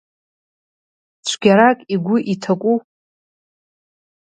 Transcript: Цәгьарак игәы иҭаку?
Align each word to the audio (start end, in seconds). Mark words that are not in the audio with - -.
Цәгьарак 1.25 1.77
игәы 1.93 2.17
иҭаку? 2.33 2.75